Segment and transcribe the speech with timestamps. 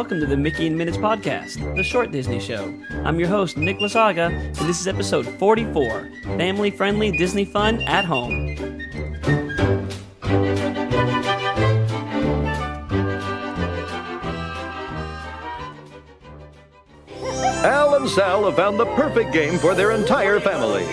[0.00, 2.72] Hey, and welcome to the Mickey in Minutes podcast, the short Disney show.
[3.04, 8.06] I'm your host, Nick Lasaga, and this is episode 44 Family Friendly Disney Fun at
[8.06, 8.56] Home.
[17.62, 20.86] Al and Sal have found the perfect game for their entire family.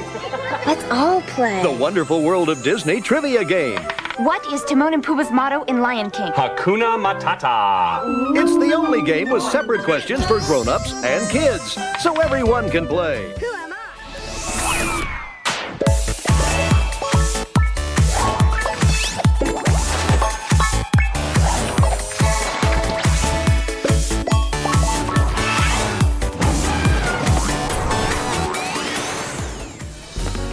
[0.66, 1.64] Let's all play.
[1.64, 3.80] The Wonderful World of Disney Trivia Game.
[4.18, 6.32] What is Timon and Pumbaa's motto in Lion King?
[6.32, 8.02] Hakuna Matata.
[8.36, 13.32] It's the only game with separate questions for grown-ups and kids, so everyone can play.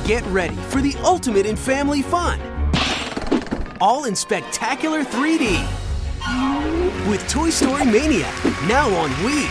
[0.07, 2.54] Get ready for the ultimate in family fun.
[3.85, 5.61] All in spectacular 3D.
[7.07, 8.33] With Toy Story Mania,
[8.67, 9.45] now on Wii.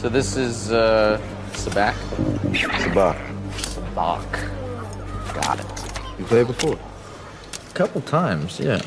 [0.00, 1.20] So this is uh
[1.52, 1.94] Sabacc?
[2.50, 3.94] Sabacc.
[3.94, 4.32] Bach.
[5.34, 5.66] Got it.
[6.18, 6.76] You played before?
[7.70, 8.80] A couple times, yeah.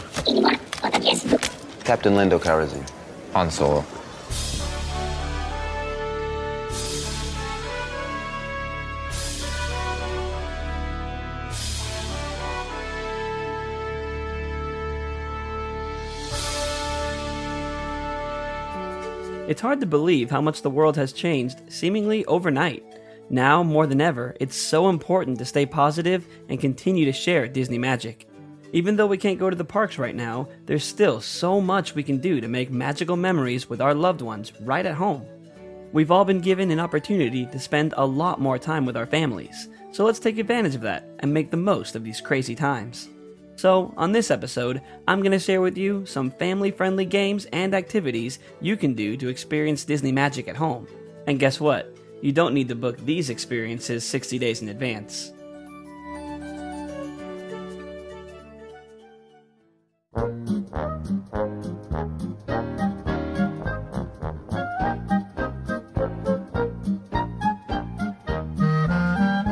[1.85, 2.85] Captain Lando Calrissian.
[3.31, 3.85] Han Solo.
[19.47, 22.83] It's hard to believe how much the world has changed seemingly overnight.
[23.29, 27.77] Now, more than ever, it's so important to stay positive and continue to share Disney
[27.77, 28.27] magic.
[28.73, 32.01] Even though we can't go to the parks right now, there's still so much we
[32.01, 35.23] can do to make magical memories with our loved ones right at home.
[35.93, 39.69] We've all been given an opportunity to spend a lot more time with our families,
[39.91, 43.09] so let's take advantage of that and make the most of these crazy times.
[43.57, 47.73] So, on this episode, I'm going to share with you some family friendly games and
[47.73, 50.87] activities you can do to experience Disney magic at home.
[51.25, 51.95] And guess what?
[52.21, 55.31] You don't need to book these experiences 60 days in advance.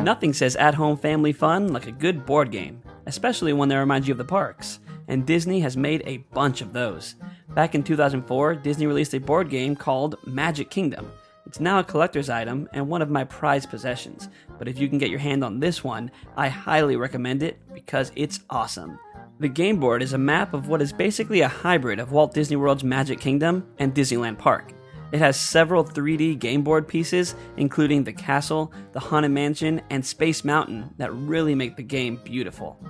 [0.03, 2.83] Nothing says at home family fun like a good board game,
[3.13, 6.74] especially one that reminds you of the parks, and Disney has made a bunch of
[6.74, 7.13] those.
[7.50, 11.12] Back in 2004, Disney released a board game called Magic Kingdom.
[11.46, 14.97] It's now a collector's item and one of my prized possessions, but if you can
[14.97, 18.97] get your hand on this one, I highly recommend it because it's awesome.
[19.40, 22.56] The game board is a map of what is basically a hybrid of Walt Disney
[22.56, 24.73] World's Magic Kingdom and Disneyland Park.
[25.13, 30.44] It has several 3D game board pieces, including the castle, the Haunted Mansion, and Space
[30.44, 32.84] Mountain, that really make the game beautiful.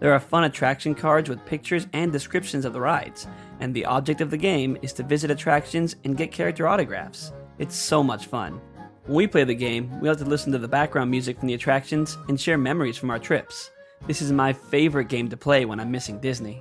[0.00, 3.28] There are fun attraction cards with pictures and descriptions of the rides,
[3.60, 7.32] and the object of the game is to visit attractions and get character autographs.
[7.60, 8.60] It's so much fun.
[9.04, 11.54] When we play the game, we like to listen to the background music from the
[11.54, 13.70] attractions and share memories from our trips.
[14.08, 16.60] This is my favorite game to play when I'm missing Disney.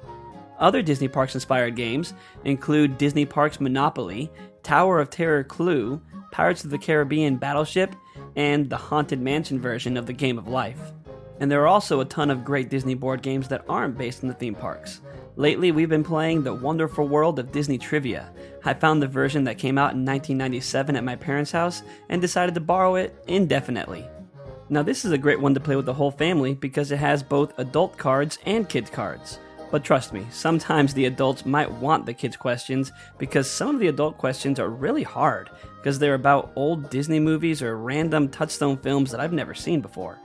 [0.59, 2.13] Other Disney Parks inspired games
[2.43, 4.31] include Disney Parks Monopoly,
[4.63, 6.01] Tower of Terror Clue,
[6.31, 7.95] Pirates of the Caribbean Battleship,
[8.35, 10.91] and the Haunted Mansion version of the Game of Life.
[11.39, 14.27] And there are also a ton of great Disney board games that aren't based in
[14.27, 15.01] the theme parks.
[15.35, 18.31] Lately, we've been playing The Wonderful World of Disney Trivia.
[18.65, 22.55] I found the version that came out in 1997 at my parents' house and decided
[22.55, 24.07] to borrow it indefinitely.
[24.69, 27.21] Now, this is a great one to play with the whole family because it has
[27.21, 29.39] both adult cards and kid cards.
[29.69, 33.89] But trust me, sometimes the adults might want the kids' questions because some of the
[33.89, 39.11] adult questions are really hard because they're about old Disney movies or random touchstone films
[39.11, 40.17] that I've never seen before.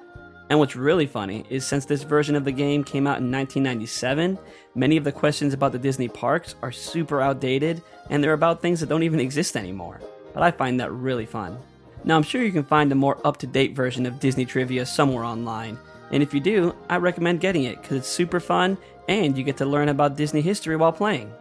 [0.48, 4.38] And what's really funny is since this version of the game came out in 1997,
[4.74, 8.78] many of the questions about the Disney parks are super outdated and they're about things
[8.80, 10.00] that don't even exist anymore.
[10.34, 11.58] But I find that really fun.
[12.04, 14.84] Now, I'm sure you can find a more up to date version of Disney trivia
[14.84, 15.78] somewhere online,
[16.12, 18.78] and if you do, I recommend getting it because it's super fun
[19.08, 21.32] and you get to learn about Disney history while playing.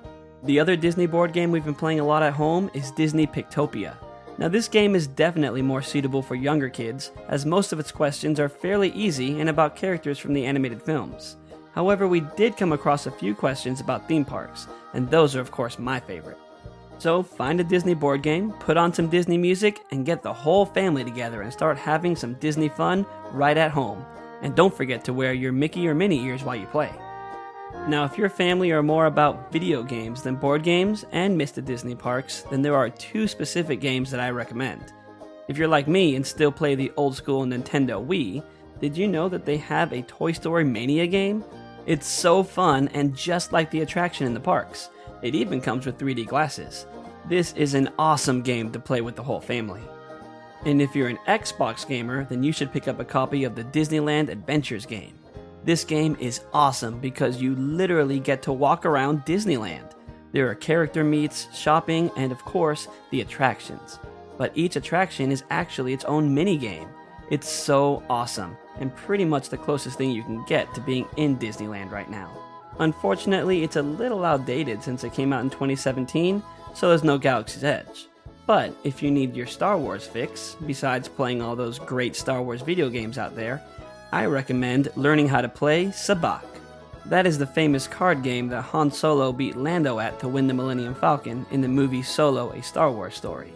[0.44, 3.95] The other Disney board game we've been playing a lot at home is Disney Pictopia.
[4.38, 8.39] Now, this game is definitely more suitable for younger kids, as most of its questions
[8.39, 11.38] are fairly easy and about characters from the animated films.
[11.75, 15.51] However, we did come across a few questions about theme parks, and those are, of
[15.51, 16.39] course, my favorite.
[16.97, 20.65] So, find a Disney board game, put on some Disney music, and get the whole
[20.65, 24.03] family together and start having some Disney fun right at home.
[24.41, 26.91] And don't forget to wear your Mickey or Minnie ears while you play.
[27.88, 31.61] Now, if your family are more about video games than board games and miss the
[31.61, 34.93] Disney parks, then there are two specific games that I recommend.
[35.47, 38.43] If you're like me and still play the old school Nintendo Wii,
[38.79, 41.43] did you know that they have a Toy Story Mania game?
[41.85, 44.89] It's so fun and just like the attraction in the parks.
[45.21, 46.85] It even comes with 3D glasses.
[47.27, 49.81] This is an awesome game to play with the whole family.
[50.65, 53.63] And if you're an Xbox gamer, then you should pick up a copy of the
[53.63, 55.13] Disneyland Adventures game.
[55.63, 59.91] This game is awesome because you literally get to walk around Disneyland.
[60.31, 63.99] There are character meets, shopping, and of course, the attractions.
[64.37, 66.87] But each attraction is actually its own mini game.
[67.29, 71.37] It's so awesome, and pretty much the closest thing you can get to being in
[71.37, 72.31] Disneyland right now.
[72.79, 76.41] Unfortunately, it's a little outdated since it came out in 2017,
[76.73, 78.07] so there's no Galaxy's Edge.
[78.51, 82.62] But if you need your Star Wars fix, besides playing all those great Star Wars
[82.62, 83.63] video games out there,
[84.12, 86.44] I recommend learning how to play Sabacc.
[87.06, 90.53] That is the famous card game that Han Solo beat Lando at to win the
[90.53, 93.53] Millennium Falcon in the movie Solo A Star Wars Story.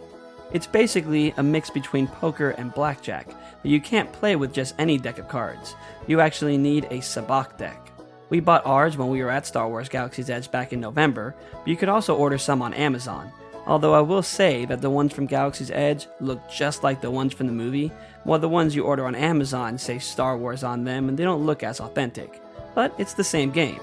[0.53, 4.97] It's basically a mix between poker and blackjack, but you can't play with just any
[4.97, 5.75] deck of cards.
[6.07, 7.91] You actually need a Sabacc deck.
[8.29, 11.67] We bought ours when we were at Star Wars Galaxy's Edge back in November, but
[11.67, 13.29] you could also order some on Amazon.
[13.67, 17.33] Although I will say that the ones from Galaxy's Edge look just like the ones
[17.33, 17.91] from the movie,
[18.23, 21.45] while the ones you order on Amazon say Star Wars on them and they don't
[21.45, 22.41] look as authentic.
[22.75, 23.79] But it's the same game.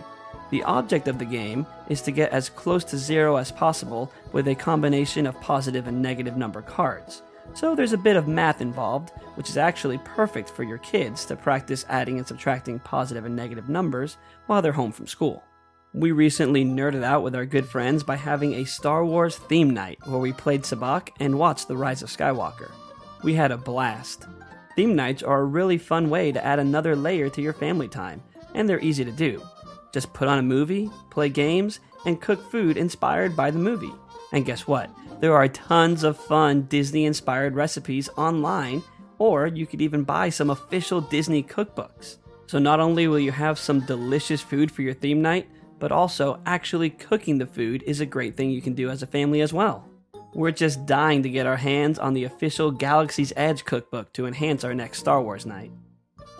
[0.50, 4.46] The object of the game is to get as close to zero as possible with
[4.48, 7.22] a combination of positive and negative number cards.
[7.54, 11.36] So there's a bit of math involved, which is actually perfect for your kids to
[11.36, 15.42] practice adding and subtracting positive and negative numbers while they're home from school.
[15.94, 19.98] We recently nerded out with our good friends by having a Star Wars theme night
[20.06, 22.70] where we played Sabacc and watched The Rise of Skywalker.
[23.22, 24.24] We had a blast.
[24.74, 28.22] Theme nights are a really fun way to add another layer to your family time,
[28.54, 29.42] and they're easy to do.
[29.92, 33.92] Just put on a movie, play games, and cook food inspired by the movie.
[34.32, 34.88] And guess what?
[35.20, 38.82] There are tons of fun Disney inspired recipes online,
[39.18, 42.16] or you could even buy some official Disney cookbooks.
[42.46, 45.48] So not only will you have some delicious food for your theme night,
[45.82, 49.06] but also actually cooking the food is a great thing you can do as a
[49.06, 49.84] family as well.
[50.32, 54.62] We're just dying to get our hands on the official Galaxy's Edge cookbook to enhance
[54.62, 55.72] our next Star Wars night.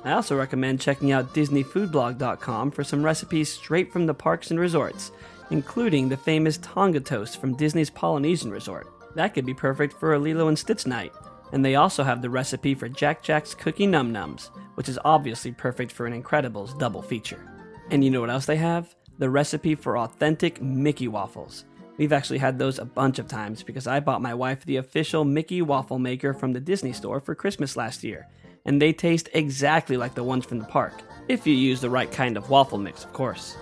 [0.04, 5.10] I also recommend checking out DisneyFoodblog.com for some recipes straight from the parks and resorts,
[5.50, 8.86] including the famous Tonga toast from Disney's Polynesian Resort.
[9.16, 11.12] That could be perfect for a Lilo and Stitch night.
[11.50, 15.50] And they also have the recipe for Jack Jack's Cookie Num Nums, which is obviously
[15.50, 17.44] perfect for an Incredibles double feature.
[17.90, 18.94] And you know what else they have?
[19.22, 21.64] The recipe for authentic Mickey waffles.
[21.96, 25.24] We've actually had those a bunch of times because I bought my wife the official
[25.24, 28.26] Mickey waffle maker from the Disney store for Christmas last year,
[28.64, 32.10] and they taste exactly like the ones from the park, if you use the right
[32.10, 33.56] kind of waffle mix, of course.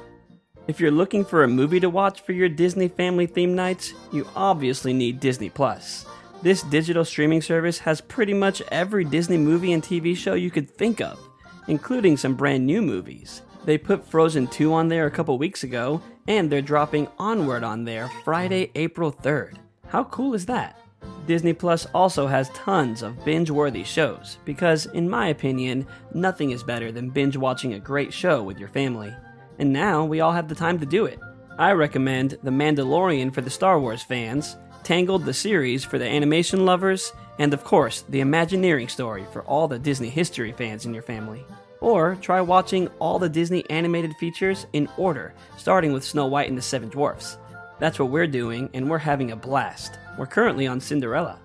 [0.67, 4.27] If you're looking for a movie to watch for your Disney family theme nights, you
[4.35, 6.07] obviously need Disney Plus.
[6.41, 10.71] This digital streaming service has pretty much every Disney movie and TV show you could
[10.71, 11.21] think of,
[11.69, 13.43] including some brand new movies.
[13.65, 17.85] They put Frozen 2 on there a couple weeks ago, and they're dropping Onward on
[17.85, 19.57] there Friday, April 3rd.
[19.89, 20.79] How cool is that?
[21.27, 26.63] Disney Plus also has tons of binge worthy shows, because, in my opinion, nothing is
[26.63, 29.15] better than binge watching a great show with your family.
[29.59, 31.19] And now we all have the time to do it.
[31.59, 36.65] I recommend The Mandalorian for the Star Wars fans, Tangled the series for the animation
[36.65, 41.03] lovers, and of course, The Imagineering story for all the Disney history fans in your
[41.03, 41.45] family.
[41.81, 46.59] Or try watching all the Disney animated features in order, starting with Snow White and
[46.59, 47.39] the Seven Dwarfs.
[47.79, 49.99] That's what we're doing, and we're having a blast.
[50.19, 51.39] We're currently on Cinderella.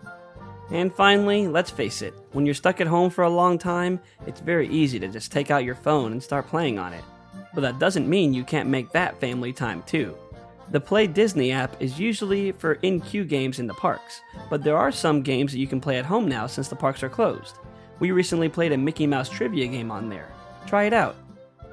[0.71, 4.41] And finally, let's face it, when you're stuck at home for a long time, it's
[4.41, 7.03] very easy to just take out your phone and start playing on it.
[7.53, 10.17] But that doesn't mean you can't make that family time too.
[10.71, 14.75] The Play Disney app is usually for in queue games in the parks, but there
[14.75, 17.59] are some games that you can play at home now since the parks are closed.
[17.99, 20.31] We recently played a Mickey Mouse trivia game on there.
[20.67, 21.15] Try it out.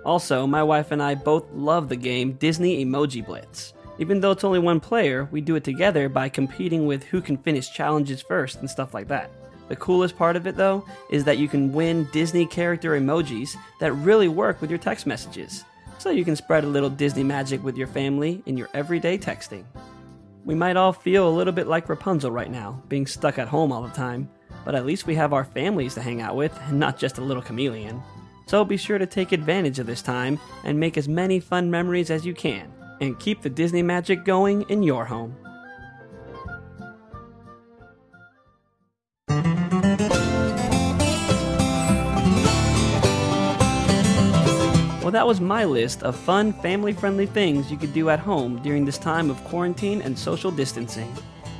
[0.04, 3.72] Also, my wife and I both love the game Disney Emoji Blitz.
[3.98, 7.36] Even though it's only one player, we do it together by competing with who can
[7.36, 9.30] finish challenges first and stuff like that.
[9.68, 13.92] The coolest part of it, though, is that you can win Disney character emojis that
[13.92, 15.64] really work with your text messages
[15.98, 19.64] so you can spread a little Disney magic with your family in your everyday texting.
[20.44, 23.70] We might all feel a little bit like Rapunzel right now, being stuck at home
[23.70, 24.28] all the time,
[24.64, 27.22] but at least we have our families to hang out with and not just a
[27.22, 28.02] little chameleon.
[28.46, 32.10] So be sure to take advantage of this time and make as many fun memories
[32.10, 35.36] as you can, and keep the Disney magic going in your home.
[45.02, 48.62] Well, that was my list of fun, family friendly things you could do at home
[48.62, 51.12] during this time of quarantine and social distancing.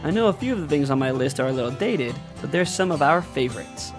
[0.05, 2.51] I know a few of the things on my list are a little dated, but
[2.51, 3.93] there's some of our favorites.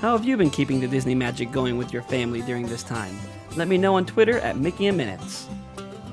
[0.00, 3.14] How have you been keeping the Disney magic going with your family during this time?
[3.56, 5.48] Let me know on Twitter at Mickey and Minutes.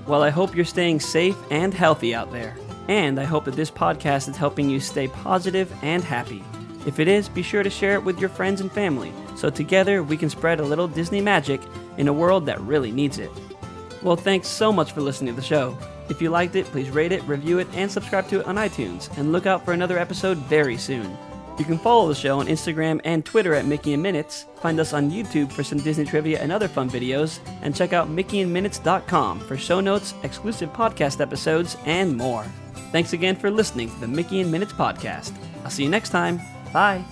[0.06, 2.58] Well, I hope you're staying safe and healthy out there.
[2.90, 6.44] And I hope that this podcast is helping you stay positive and happy.
[6.86, 10.04] If it is, be sure to share it with your friends and family so together
[10.04, 11.62] we can spread a little Disney magic
[11.98, 13.32] in a world that really needs it.
[14.02, 15.78] Well, thanks so much for listening to the show.
[16.10, 19.16] If you liked it, please rate it, review it, and subscribe to it on iTunes,
[19.18, 21.18] and look out for another episode very soon.
[21.58, 24.94] You can follow the show on Instagram and Twitter at Mickey and Minutes, find us
[24.94, 29.58] on YouTube for some Disney trivia and other fun videos, and check out MickeyandMinutes.com for
[29.58, 32.46] show notes, exclusive podcast episodes, and more.
[32.92, 35.34] Thanks again for listening to the Mickey and Minutes podcast.
[35.64, 36.40] I'll see you next time.
[36.72, 37.04] Bye.